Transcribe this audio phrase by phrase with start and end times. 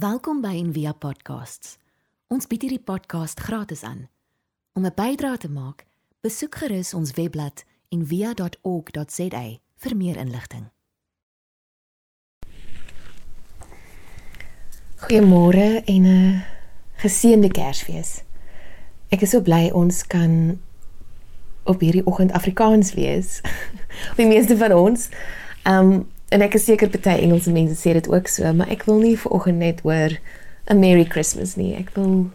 [0.00, 1.74] Welkom by Envia Podcasts.
[2.32, 4.06] Ons bied hierdie podcast gratis aan.
[4.72, 5.84] Om 'n bydrae te maak,
[6.24, 9.44] besoek gerus ons webblad en via.org.za
[9.76, 10.70] vir meer inligting.
[14.96, 16.44] Goeiemôre en 'n
[16.96, 18.22] geseënde Kersfees.
[19.08, 20.60] Ek is so bly ons kan
[21.64, 23.40] op hierdie oggend Afrikaans wees.
[24.16, 25.08] Die meeste van ons.
[25.62, 28.84] Ehm um, en ek is seker party Engelse mense sê dit ook so, maar ek
[28.88, 30.18] wil nie vir oggend net hoor
[30.70, 31.74] 'n Merry Christmas nie.
[31.74, 32.30] Ek wil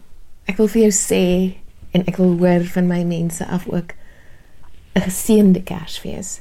[0.46, 1.56] ek wil vir jou sê
[1.92, 3.94] en ek wil hoor van my mense af ook
[4.94, 6.40] 'n geseënde Kersfees.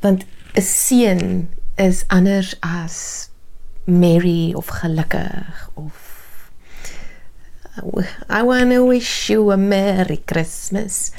[0.00, 0.24] Want
[0.56, 3.28] 'n seën is anders as
[3.84, 6.16] merry of gelukkig of
[8.28, 11.12] I want to wish you a merry Christmas.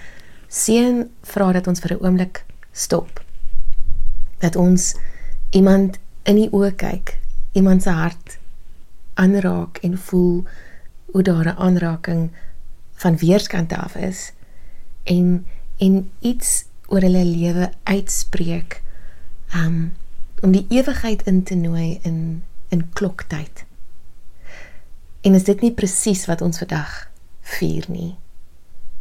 [0.50, 3.27] Seën vra dat ons vir 'n oomblik stop.
[4.38, 4.96] Dat ons
[5.50, 7.18] iemand in die oë kyk,
[7.58, 8.38] iemand se hart
[9.18, 10.44] aanraak en voel
[11.12, 12.32] hoe daar 'n aanraking
[12.94, 14.32] van weerskante af is
[15.04, 15.46] en
[15.78, 18.82] en iets oor hulle lewe uitspreek
[19.56, 19.94] um
[20.42, 23.66] om die ewigheid in te nooi in in kloktyd.
[25.22, 27.10] En is dit nie presies wat ons vandag
[27.42, 28.16] vier nie?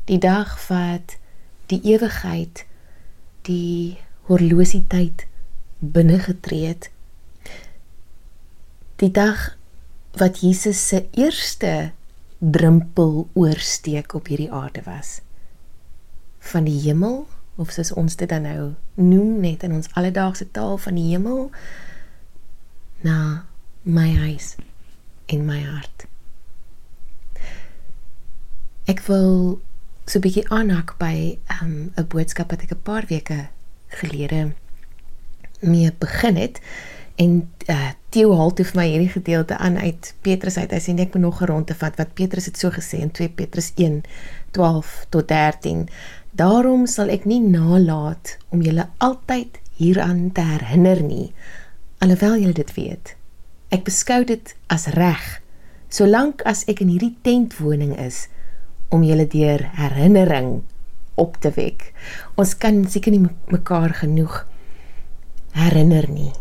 [0.05, 1.17] Die dag wat
[1.67, 2.67] die ewigheid
[3.43, 5.27] die horlosietyd
[5.78, 6.91] binne getree het.
[8.96, 9.56] Die dag
[10.16, 11.92] wat Jesus se eerste
[12.38, 15.20] drempel oorsteek op hierdie aarde was
[16.38, 20.77] van die hemel of soos ons dit dan nou noem net in ons alledaagse taal
[20.78, 21.50] van die hemel
[23.04, 23.47] na
[23.82, 24.54] my huis
[25.27, 26.06] in my hart.
[28.86, 29.60] Ek wil
[30.06, 33.48] so 'n bietjie aanhak by ehm, 'n um, boodskap wat ek 'n paar weke
[34.02, 34.50] gelede
[35.61, 36.61] mee begin het
[37.16, 40.70] en uh, Theo haal toe vir my hierdie gedeelte aan uit Petrus uit.
[40.72, 43.11] Hy sê net ek moet nog rond te vat wat Petrus het so gesê in
[43.12, 44.03] 2 Petrus 1
[44.56, 45.86] 12 tot 13.
[46.36, 51.32] Daarom sal ek nie nalat om julle altyd hieraan te herinner nie,
[52.04, 53.12] alhoewel julle dit weet.
[53.72, 55.25] Ek beskou dit as reg,
[55.92, 58.26] solank as ek in hierdie tentwoning is
[58.92, 60.60] om julle deur herinnering
[61.16, 61.93] op te wek.
[62.37, 64.44] Ons kan seker nie mekaar genoeg
[65.56, 66.32] herinner nie.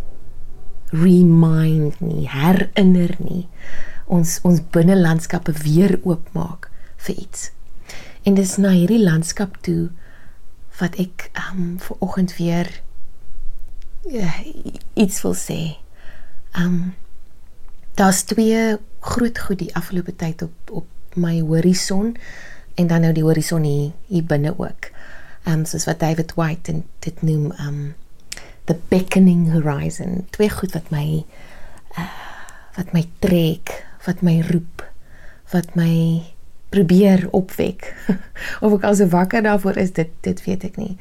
[0.91, 3.46] Remind nie, herinner nie.
[4.06, 6.69] Ons ons binnelandskappe weer oopmaak
[7.08, 7.50] vir iets.
[8.25, 9.90] En dis na hierdie landskap toe
[10.80, 12.69] wat ek um vir oggend weer
[14.12, 14.40] uh,
[14.94, 15.59] iets wil sê.
[16.57, 16.96] Um
[17.96, 22.18] daar's twee groot goed die afgelope tyd op op my horison
[22.75, 24.91] en dan nou die horison hier, hier binne ook.
[25.47, 27.96] Um soos wat David White en dit noem um
[28.66, 30.25] the beckoning horizon.
[30.30, 31.24] Twee goed wat my
[31.97, 32.08] uh,
[32.75, 33.72] wat my trek,
[34.06, 34.84] wat my roep,
[35.53, 36.25] wat my
[36.74, 37.94] probeer opwek.
[38.63, 40.96] of ek al so wakker daarvoor is, dit dit weet ek nie.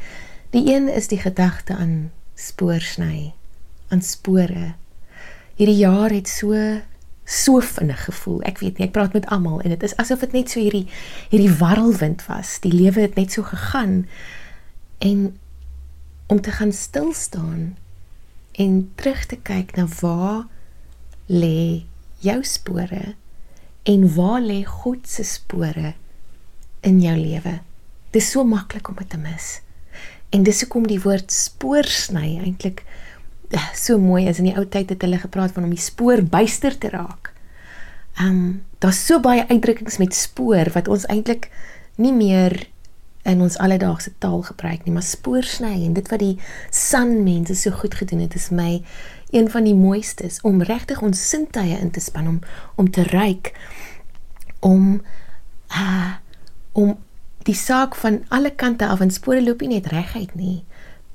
[0.55, 3.33] Die een is die gedagte aan spoorsny,
[3.91, 4.75] aan spore.
[5.59, 6.55] Hierdie jaar het so
[7.25, 8.43] so vinnig gevoel.
[8.45, 10.87] Ek weet nie, ek praat met almal en dit is asof dit net so hierdie
[11.33, 12.59] hierdie warrelwind was.
[12.65, 14.05] Die lewe het net so gegaan
[15.05, 15.33] en
[16.27, 17.75] om te gaan stil staan
[18.61, 20.45] en terug te kyk na waar
[21.27, 21.85] lê
[22.25, 23.15] jou spore
[23.89, 25.95] en waar lê God se spore
[26.85, 27.59] in jou lewe?
[28.13, 29.59] Dis so maklik om dit te mis.
[30.33, 32.85] En dis hoekom die woord spoorsny eintlik
[33.85, 36.79] so mooi is in die ou tyd het hulle gepraat van om die spoor byster
[36.79, 37.33] te raak.
[38.19, 41.49] Ehm um, daar's so baie uitdrukkings met spoor wat ons eintlik
[41.97, 42.67] nie meer
[43.25, 46.35] in ons alledaagse taal gebruik nie, maar spoorsny en dit wat die
[46.71, 48.83] san mense so goed gedoen het is my
[49.33, 52.39] een van die mooistes om regtig ons sintuie in te span om
[52.77, 53.55] om te ruik
[54.61, 55.01] om
[55.73, 56.13] uh
[56.75, 56.97] om
[57.47, 60.65] die saak van alle kante af en spore loop nie net reguit nie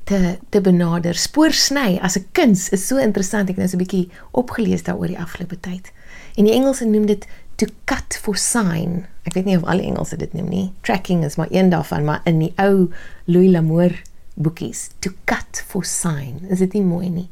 [0.09, 1.15] te te benader.
[1.15, 3.49] Spoorsny as 'n kuns is so interessant.
[3.49, 5.91] Ek het nou so 'n bietjie opgelees daaroor die afgelope tyd.
[6.35, 9.05] En die Engelse noem dit to cut for sign.
[9.23, 10.71] Ek weet nie of al Engelse dit noem nie.
[10.81, 12.89] Tracking is maar een daarvan, maar in die ou
[13.25, 14.01] Louis L'Amour
[14.35, 16.45] boekies, to cut for sign.
[16.49, 17.29] Is dit nie mooi nie?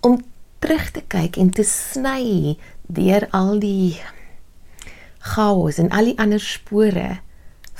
[0.00, 0.22] om
[0.58, 2.56] terug te kyk en te sny
[2.86, 3.98] deur al die
[5.34, 7.18] chaos en al die ander spore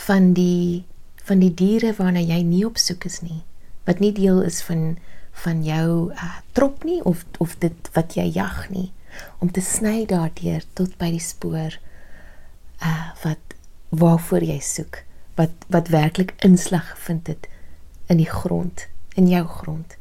[0.06, 0.85] van die
[1.29, 3.43] van die diere waarna jy nie op soek is nie
[3.88, 4.96] wat nie deel is van
[5.44, 8.88] van jou uh, trop nie of of dit wat jy jag nie
[9.43, 11.79] om te sny daardeur tot by die spoor
[12.85, 13.55] uh wat
[13.88, 15.02] waarvoor jy soek
[15.40, 17.49] wat wat werklik inslag gevind het
[18.12, 18.87] in die grond
[19.17, 19.99] in jou grond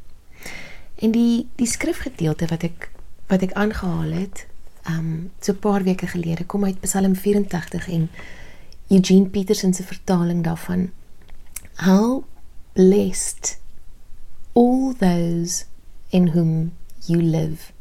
[0.98, 2.90] En die die skrifgedeelte wat ek
[3.28, 4.46] wat ek aangehaal het,
[4.90, 8.10] um so 'n paar weke gelede kom uit Psalm 84 en
[8.88, 10.90] Eugene Peterson se vertaling daarvan.
[11.74, 12.24] How
[12.72, 13.58] blessed
[14.58, 15.64] all those
[16.10, 16.72] in whom
[17.06, 17.72] you live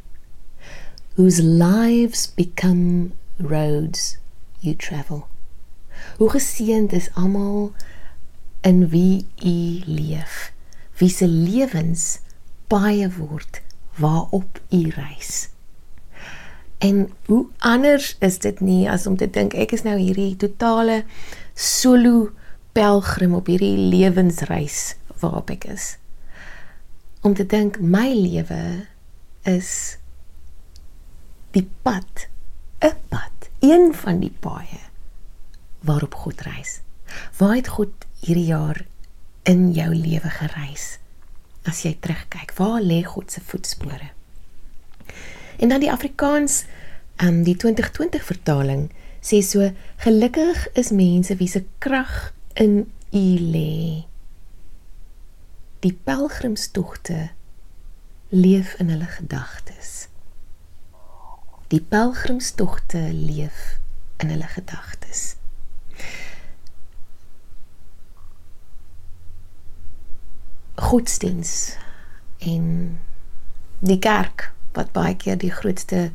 [1.18, 4.18] whose lives become roads
[4.62, 5.28] you travel.
[6.18, 7.72] Hoe geseënd is almal
[8.62, 10.52] in wie u leef.
[11.02, 12.20] Wie se lewens
[12.70, 13.62] baie word
[13.98, 15.50] waarop u reis.
[16.78, 21.02] En hoe anders is dit nie as om te dink ek is nou hierdie totale
[21.58, 22.28] solo
[22.78, 25.96] pelgrim op hierdie lewensreis waarop ek is.
[27.28, 28.88] Om te dink my lewe
[29.44, 29.98] is
[31.52, 32.28] die pad,
[32.80, 34.80] 'n pad, een van die paaie
[35.84, 36.80] waarop God reis.
[37.38, 38.86] Waar het God hierdie jaar
[39.44, 41.00] in jou lewe gereis?
[41.64, 44.10] As jy terugkyk, waar lê God se voetspore?
[45.60, 46.64] En dan die Afrikaans,
[47.18, 54.08] um, die 2020 vertaling sê so gelukkig is mense wie se krag in U lê.
[55.80, 57.30] Die pelgrimstogte
[58.30, 60.08] leef in hulle gedagtes.
[61.68, 63.80] Die pelgrimstogte leef
[64.18, 65.36] in hulle gedagtes.
[70.76, 71.76] Godsdiens
[72.38, 73.00] en
[73.80, 76.12] die kerk wat baie keer die grootste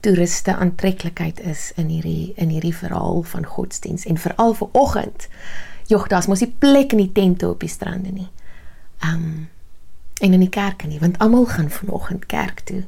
[0.00, 5.28] toeriste aantreklikheid is in hierdie in hierdie verhaal van godsdiens en veral vir oggend.
[5.92, 8.30] Jogg, daar's mos nie plek in die tente op die strande nie.
[9.04, 9.48] Um
[10.20, 12.82] en in die kerke nie, want almal gaan vanoggend kerk toe.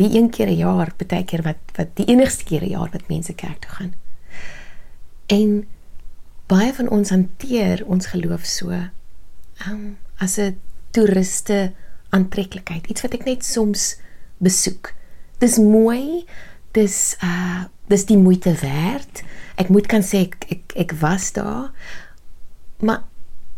[0.00, 3.08] Die een keer 'n jaar, baie keer wat wat die enigste keer 'n jaar wat
[3.08, 3.92] mense kerk toe gaan.
[5.26, 5.68] En
[6.46, 8.70] baie van ons hanteer ons geloof so
[9.68, 10.58] um as 'n
[10.90, 11.72] toeriste
[12.08, 13.96] aantreklikheid, iets wat ek net soms
[14.38, 14.94] besoek.
[15.38, 16.24] Dis mooi.
[16.72, 19.22] Dis uh dis die moeite werd.
[19.60, 21.70] Ek moet kan sê ek ek, ek was daar.
[22.80, 23.02] Maar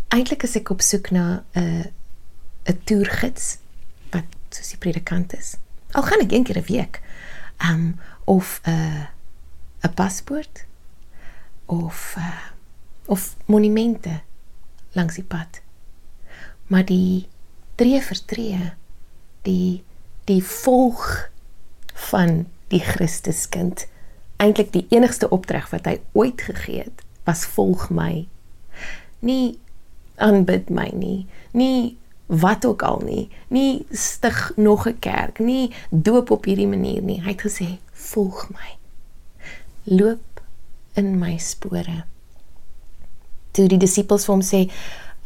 [0.09, 1.85] eintlik is ek op soek na 'n uh,
[2.67, 3.59] 'n toergids
[4.11, 5.57] wat soos die predikant is.
[5.93, 7.03] Al gaan ek een keer 'n week.
[7.71, 9.07] Um of 'n uh,
[9.83, 10.65] 'n paspoort
[11.67, 12.51] of uh,
[13.07, 14.21] of monumente
[14.93, 15.61] langs die pad.
[16.67, 17.29] Maar die
[17.75, 18.73] tree vir tree
[19.43, 19.85] die
[20.25, 21.31] die volg
[22.11, 23.87] van die Christuskind.
[24.37, 28.27] Eintlik die enigste opdrag wat hy ooit gegee het, was volg my.
[29.19, 29.59] Nie
[30.17, 31.97] aanbid my nie, nie
[32.27, 37.23] wat ook al nie, nie stig nog 'n kerk, nie doop op hierdie manier nie.
[37.23, 38.77] Hy het gesê, "Volg my.
[39.85, 40.41] Loop
[40.95, 42.05] in my spore."
[43.51, 44.71] Toe die disippels vir hom sê,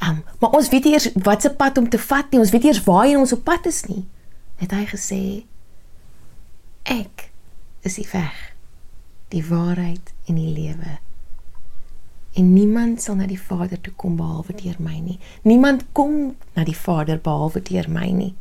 [0.09, 2.41] um, "Maar ons weet nie eers wat se pad om te vat nie.
[2.41, 4.07] Ons weet nie eers waarheen ons op pad is nie."
[4.61, 5.21] het hy gesê
[6.85, 7.31] ek
[7.87, 8.41] is die weg
[9.33, 10.99] die waarheid en die lewe
[12.35, 15.19] en niemand sal na die Vader toe kom behalwe deur my nie.
[15.43, 18.35] Niemand kom na die Vader behalwe deur my nie.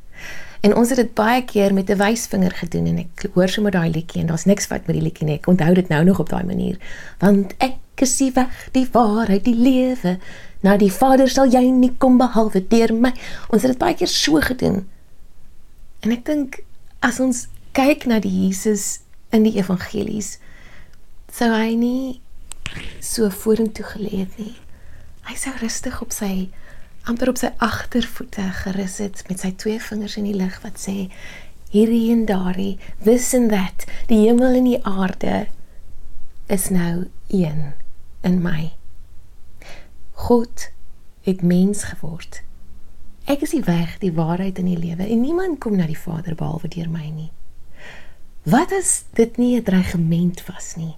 [0.61, 3.89] En ons het dit baie keer met 'n wysvinger gedoen en ek hoor sommer daai
[3.89, 5.35] liedjie en daar's niks wat met die liedjie nie.
[5.35, 6.77] Ek onthou dit nou nog op daai manier.
[7.19, 10.19] Want ek is die weg die waarheid die lewe.
[10.61, 13.13] Na die Vader sal jy nie kom behalwe deur my.
[13.49, 14.87] Ons het dit baie keer so gedoen.
[15.99, 16.59] En ek dink
[16.99, 18.99] as ons kyk na die Jesus
[19.31, 20.39] in die evangelies,
[21.31, 22.21] sou hy nie
[22.99, 24.55] so vorentoe gelê het nie.
[25.29, 26.49] Hy sou rustig op sy
[27.09, 31.09] amper op sy agtervoete gerus het met sy twee vingers in die lug wat sê
[31.69, 35.47] hierdie en daardie, this and that, die hemel en die aarde
[36.49, 37.73] is nou een
[38.25, 38.73] in my.
[40.27, 40.69] God
[41.25, 42.41] het mens geword
[43.29, 46.33] Ek is die weg, die waarheid en die lewe en niemand kom na die Vader
[46.33, 47.29] behalwe deur my nie.
[48.49, 50.97] Wat as dit nie 'n dreigement was nie,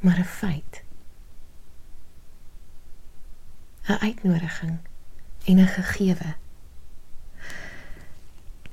[0.00, 0.82] maar 'n feit?
[3.88, 4.78] 'n Uitnodiging
[5.44, 6.34] en 'n gegewe.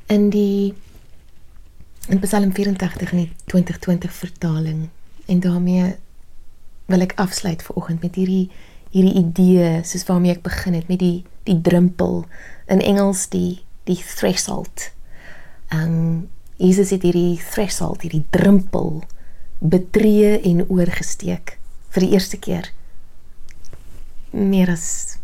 [0.05, 0.73] In die
[2.07, 4.89] in Psalm 84 in die 2020 vertaling
[5.25, 5.95] en daarmee
[6.85, 8.49] wil ek afsluit vir oggend met hierdie
[8.93, 12.25] hierdie idee soos waarmee ek begin het met die die drempel
[12.65, 14.91] in Engels die die threshold.
[15.73, 19.03] Um Jesus het hierdie threshold, hierdie drempel
[19.59, 21.57] betree en oorgesteek
[21.95, 22.71] vir die eerste keer
[24.35, 25.17] meer as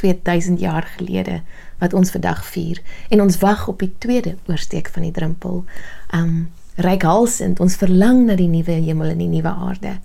[0.00, 1.42] 2000 jaar gelede
[1.78, 5.64] wat ons vandag vier en ons wag op die tweede oorsteek van die drempel.
[6.12, 9.98] Um reikhalsend ons verlang na die nuwe hemel en die nuwe aarde.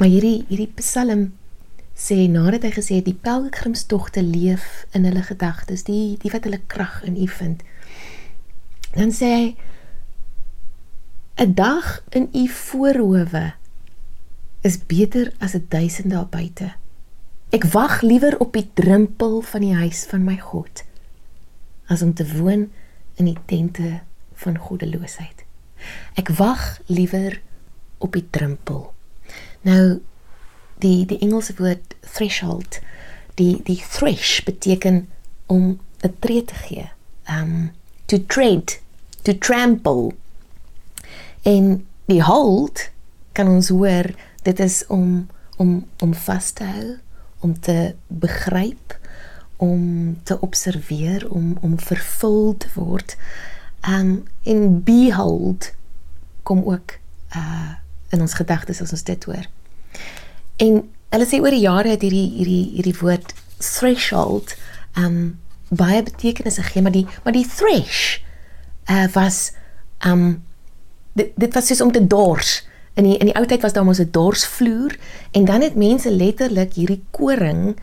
[0.00, 1.26] Maar hierdie hierdie Psalm
[1.94, 6.62] sê nadat hy gesê het die pelgrimstogte leef in hulle gedagtes, die die wat hulle
[6.66, 7.60] krag in U vind.
[8.96, 9.44] Dan sê hy
[11.36, 13.54] 'n dag in u voorhoewe
[14.60, 16.72] is beter as 'n duisend daar buite.
[17.50, 20.84] Ek wag liewer op die drempel van die huis van my God
[21.86, 22.72] as om te woon
[23.14, 24.00] in die tente
[24.34, 25.44] van goddeloosheid.
[26.14, 27.40] Ek wag liewer
[27.98, 28.94] op die drempel.
[29.60, 30.00] Nou
[30.82, 32.80] die die Engelse woord threshold,
[33.34, 35.08] die die thresh beteken
[35.46, 36.90] om 'n tree te gee.
[37.28, 37.72] Um
[38.06, 38.80] to tread,
[39.22, 40.14] to trample.
[41.44, 42.88] En die hold
[43.36, 44.08] kan ons hoor
[44.42, 46.96] dit is om om om vas te hou,
[47.40, 48.96] om te begryp,
[49.56, 53.16] om te observeer, om om vervul te word.
[53.88, 55.70] Um in behold
[56.42, 56.98] kom ook
[57.36, 57.72] uh
[58.14, 59.46] in ons gedagtes as ons dit hoor.
[60.62, 60.76] En
[61.10, 64.54] hulle sê oor die jare het hierdie hierdie hierdie woord threshold
[64.96, 65.38] um
[65.74, 68.20] baie betekenisse gegee, maar die maar die thresh
[68.88, 69.50] uh was
[70.06, 70.44] um
[71.18, 72.62] dit dit was soos om te dors.
[72.94, 74.96] In die in die ou tyd was daar mos 'n dorsvloer
[75.32, 77.76] en dan het mense letterlik hierdie koring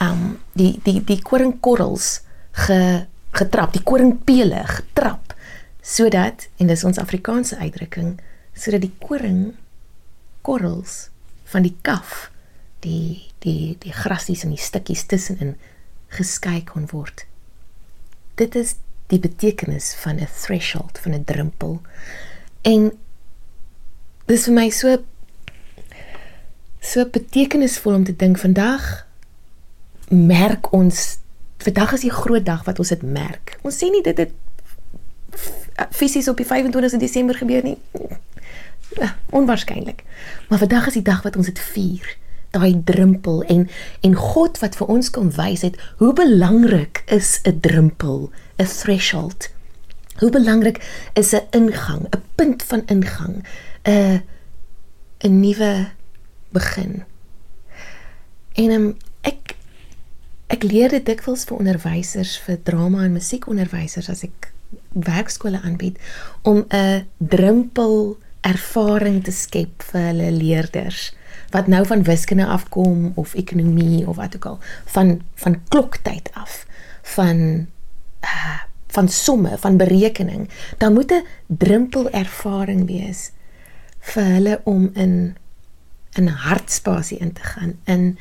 [0.00, 2.20] um die die die koringkorrels
[2.52, 5.34] ge getrap, die koringpele getrap
[5.82, 8.20] sodat en dis ons Afrikaanse uitdrukking
[8.54, 9.54] sodat die koring
[10.42, 11.10] korrels
[11.44, 12.30] van die kaf
[12.80, 15.56] die die die grasies en die stukkies tussenin
[16.14, 17.26] geskei kon word.
[18.38, 18.76] Dit is
[19.12, 21.80] die betekenis van 'n threshold, van 'n drempel.
[22.64, 22.92] En
[24.26, 24.96] dis vir my so
[26.84, 29.06] so betekenisvol om te dink vandag
[30.08, 31.18] merk ons
[31.64, 33.58] vandag is 'n groot dag wat ons dit merk.
[33.62, 34.32] Ons sê nie dit het
[35.90, 37.78] fisies op die 25 Desember gebeur nie.
[38.96, 40.04] Ja, onwaarskynlik.
[40.48, 42.16] Maar vandag is die dag wat ons dit vier.
[42.50, 43.68] Daai drempel en
[44.00, 49.53] en God wat vir ons kom wys het hoe belangrik is 'n drempel, 'n threshold.
[50.18, 50.78] Hoe belangrik
[51.12, 53.44] is 'n ingang, 'n punt van ingang,
[53.82, 54.22] 'n
[55.18, 55.90] 'n nuwe
[56.48, 57.04] begin.
[58.52, 59.56] En um, ek
[60.46, 64.52] ek leer dit dikwels vir onderwysers, vir drama en musiekonderwysers as ek
[64.92, 65.98] werkskole aanbied
[66.42, 71.14] om 'n drempel ervaring te skep vir hulle leerders
[71.54, 76.66] wat nou van wiskunde afkom of ekonomie of wat ook al van van kloktyd af
[77.16, 77.66] van
[78.24, 78.60] uh,
[78.94, 80.48] van somme van berekening
[80.78, 83.30] dan moet 'n drempel ervaring wees
[84.00, 85.36] vir hulle om in
[86.14, 88.18] in hartspasie in te gaan in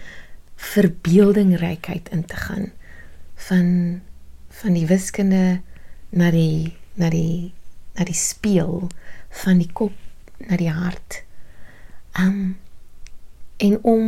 [0.56, 2.72] verbeeldingrykheid in te gaan
[3.36, 4.02] van
[4.50, 5.62] van die wiskunde
[6.10, 7.54] na die na die
[7.94, 8.88] na die speel
[9.44, 9.94] van die kop
[10.38, 11.24] na die hart.
[12.20, 12.58] Um
[13.58, 14.06] en om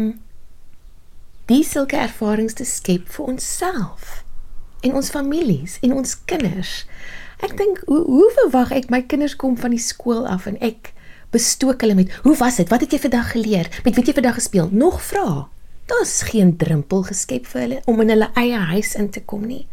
[1.45, 4.24] die sulke ervarings te skep vir onsself
[4.85, 6.83] en ons families en ons kinders.
[7.43, 10.93] Ek dink hoe hoe verwag ek my kinders kom van die skool af en ek
[11.35, 12.69] bestook hulle met hoe was dit?
[12.71, 13.69] Wat het jy vandag geleer?
[13.83, 14.69] Met wie het jy vandag gespeel?
[14.71, 15.47] Nog vra.
[15.91, 19.65] Daar's geen drempel geskep vir hulle om in hulle eie huis in te kom nie.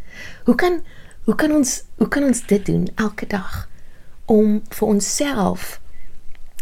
[0.49, 0.83] Hoe kan
[1.25, 3.69] hoe kan ons hoe kan ons dit doen elke dag
[4.26, 5.78] om vir onsself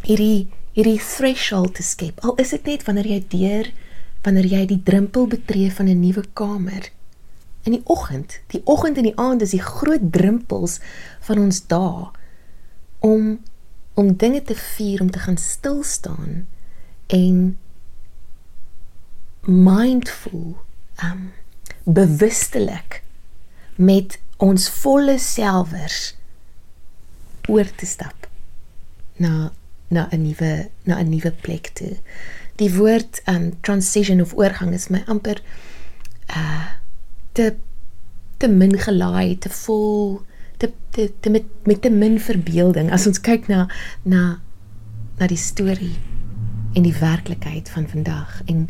[0.05, 2.21] hierdie hierdie threshold te skep.
[2.25, 3.71] Al is dit net wanneer jy deur
[4.25, 6.91] wanneer jy die drempel betree van 'n nuwe kamer.
[7.63, 10.79] In die oggend, die oggend en die aand is die groot drempels
[11.29, 12.09] van ons dae
[13.05, 13.41] om
[13.95, 16.47] om dinge te vier, om te gaan stil staan
[17.07, 17.59] en
[19.45, 20.57] mindful,
[21.05, 21.33] um
[21.85, 23.03] bewustelik
[23.75, 26.15] met ons volle selfers
[27.49, 28.29] oor te stap
[29.17, 29.53] na
[29.89, 31.97] na 'n nuwe na 'n nuwe plek toe.
[32.57, 35.43] Die woord um transition of oorgang is my amper
[36.29, 36.80] uh
[37.33, 37.55] te
[38.41, 40.23] te min gelaai, te vol
[40.57, 43.67] te te, te met met te min verbeelding as ons kyk na
[44.03, 44.41] na
[45.19, 45.97] na die storie
[46.75, 48.69] en die werklikheid van vandag en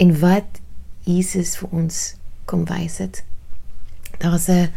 [0.00, 0.60] en wat
[1.04, 1.98] Jesus vir ons
[2.50, 3.24] kom wys het.
[4.18, 4.70] Daar's 'n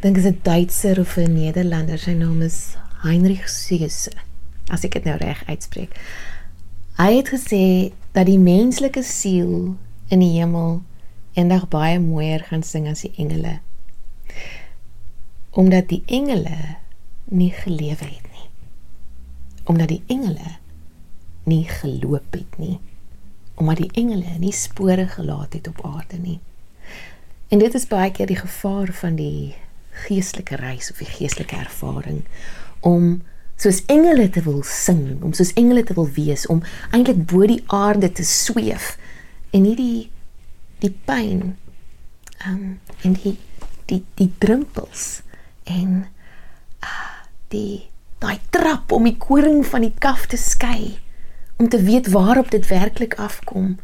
[0.00, 4.10] dink is 'n Duitser of 'n Nederlander, sy naam is Heinrich Seese
[4.68, 5.90] as ek dit nou reg uitspreek.
[6.96, 9.76] Hy het gesê dat die menslike siel
[10.08, 10.82] in die hemel
[11.32, 13.58] eendag baie mooier gaan sing as die engele.
[15.50, 16.76] Omdat die engele
[17.24, 18.48] nie gelewe het nie.
[19.64, 20.56] Omdat die engele
[21.44, 22.78] nie geloop het nie.
[23.54, 26.40] Omdat die engele nie spore gelaat het op aarde nie.
[27.48, 29.54] En dit is baie keer die gevaar van die
[30.06, 32.22] geestelike reis of die geestelike ervaring
[32.80, 33.20] om
[33.60, 37.60] soos engele te wil sing, om soos engele te wil wees, om eintlik bo die
[37.66, 38.96] aarde te sweef
[39.52, 39.98] en nie die
[40.82, 41.54] die pyn
[42.48, 42.62] um
[43.06, 43.36] en die
[43.90, 45.22] die die drempels
[45.70, 46.04] en
[46.82, 47.14] uh,
[47.54, 47.88] die
[48.22, 50.98] daai trap om die koring van die kaf te skei
[51.58, 53.74] om te weet waarop dit werklik afkom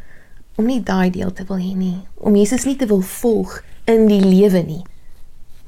[0.58, 4.06] om nie daai deel te wil hê nie om Jesus nie te wil volg in
[4.10, 4.84] die lewe nie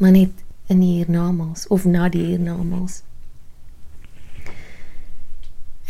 [0.01, 3.03] maar net in die hiernamaals of na die hiernamaals.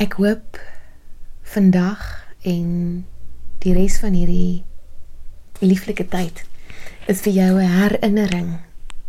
[0.01, 0.57] Ek hoop
[1.53, 2.01] vandag
[2.49, 2.71] en
[3.61, 4.65] die res van hierdie
[5.61, 6.43] lieflike tyd
[7.07, 8.59] is vir jou 'n herinnering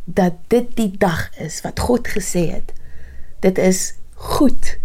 [0.05, 2.73] dat dit die dag is wat God gesê het.
[3.39, 4.77] Dit is goed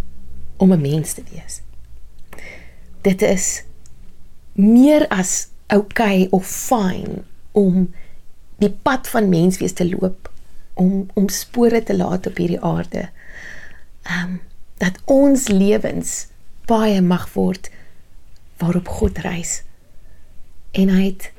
[0.56, 1.60] om 'n mens te wees.
[3.00, 3.62] Dit is
[4.52, 7.94] meer as okay of fyn om
[8.58, 10.30] die pad van menswees te loop
[10.74, 13.08] om om spore te laat op hierdie aarde.
[14.02, 14.40] Ehm um,
[14.76, 16.26] dat ons lewens
[16.66, 17.70] baie mag word
[18.56, 19.62] waarop God reis.
[20.70, 21.30] En hy het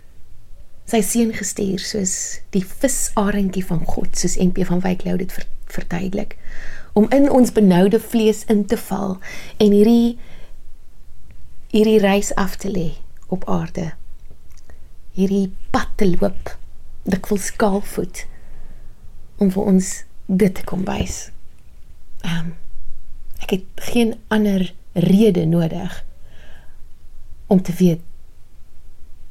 [0.88, 2.16] sy seun gestuur soos
[2.56, 5.34] die visarentjie van God soos MP van Wyklou dit
[5.68, 6.38] verduidelik
[6.98, 9.18] om in ons benoude vlees in te val
[9.60, 10.16] en hierdie
[11.74, 12.88] hierdie reis af te lê
[13.28, 13.92] op aarde.
[15.18, 16.54] Hierdie pad te loop
[17.04, 18.24] dikwels skaalvoet
[19.44, 19.92] om vir ons
[20.26, 21.28] dit te kom wys.
[22.24, 22.56] Um,
[23.44, 26.00] ek het geen ander rede nodig
[27.52, 28.02] om te weet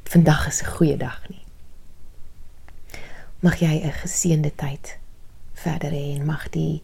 [0.07, 1.46] vandag is 'n goeie dag nie
[3.39, 4.97] mag jy 'n geseënde tyd
[5.53, 6.81] verder hê en mag die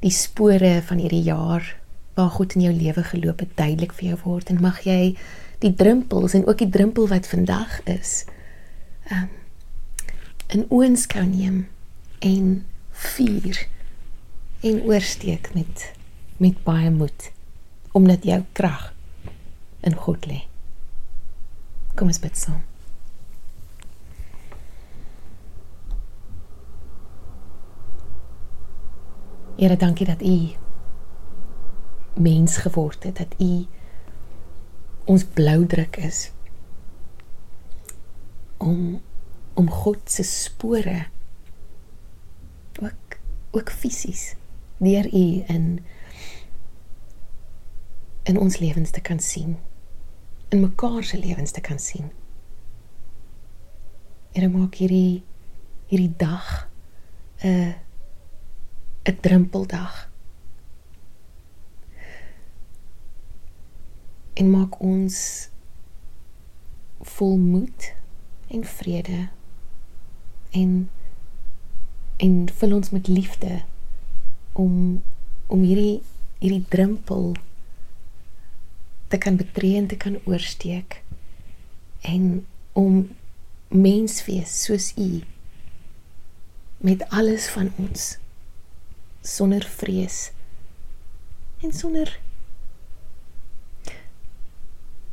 [0.00, 1.76] die spore van hierdie jaar
[2.14, 5.16] waar God in jou lewe geloop het duidelik vir jou word en mag jy
[5.58, 8.24] die drempels en ook die drempel wat vandag is
[9.10, 9.28] um,
[10.48, 11.66] in oënskou neem
[12.18, 13.66] en vier
[14.60, 15.92] en oorsteek met
[16.36, 17.30] met baie moed
[17.92, 18.92] omdat jou krag
[19.86, 20.40] in God lê.
[21.94, 22.62] Kom ons bid saam.
[29.56, 30.50] Here, dankie dat U
[32.14, 33.66] mens geword het, dat U
[35.04, 36.32] ons bloudruk is
[38.56, 39.02] om
[39.54, 41.06] om God se spore
[42.82, 43.18] ook
[43.50, 44.34] ook fisies
[44.78, 45.84] deur U in
[48.22, 49.56] in ons lewens te kan sien
[50.48, 52.10] in mekaar se lewens te kan sien.
[54.32, 55.24] Here maak hierdie
[55.90, 56.68] hierdie dag
[57.42, 57.83] 'n uh,
[59.04, 60.10] 'n drempeldag.
[64.34, 65.48] En maak ons
[67.00, 67.94] vol moed
[68.48, 69.28] en vrede
[70.50, 70.90] en
[72.16, 73.62] en vul ons met liefde
[74.52, 75.02] om
[75.46, 76.02] om hierdie
[76.38, 77.34] hierdie drempel
[79.08, 81.02] te kan betree en te kan oorsteek
[82.00, 83.08] en om
[83.68, 85.22] mens wees soos u
[86.78, 88.14] met alles van ons
[89.24, 90.32] sonder vrees
[91.64, 92.20] en sonder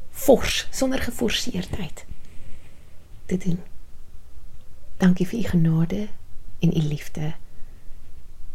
[0.10, 2.06] fors, sonder geforseerdheid
[3.26, 3.60] te doen.
[4.98, 6.02] Dankie vir u genade
[6.60, 7.34] en u liefde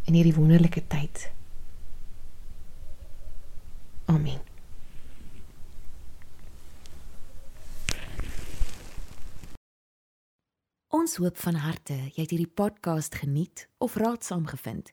[0.04, 1.30] in hierdie wonderlike tyd.
[4.04, 4.38] Amen.
[10.88, 14.92] Ons hoop van harte jy het hierdie podcast geniet of raadsaam gevind.